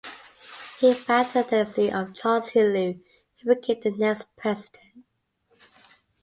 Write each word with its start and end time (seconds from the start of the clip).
He 0.79 0.95
backed 0.95 1.35
the 1.35 1.43
candidacy 1.43 1.91
of 1.91 2.15
Charles 2.15 2.53
Helou 2.53 2.99
who 3.43 3.55
became 3.55 3.81
the 3.83 3.91
next 3.91 4.35
president. 4.35 5.05